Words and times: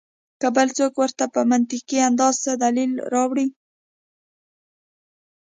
کۀ 0.41 0.47
بل 0.55 0.67
څوک 0.77 0.93
ورته 1.01 1.25
پۀ 1.33 1.41
منطقي 1.51 1.97
انداز 2.07 2.35
څۀ 2.43 2.53
دليل 2.63 2.91
راوړي 3.13 3.47